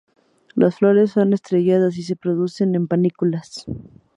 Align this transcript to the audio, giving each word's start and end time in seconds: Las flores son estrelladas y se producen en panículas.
Las 0.55 0.77
flores 0.77 1.11
son 1.11 1.31
estrelladas 1.31 1.95
y 1.97 2.01
se 2.01 2.15
producen 2.15 2.73
en 2.73 2.87
panículas. 2.87 3.65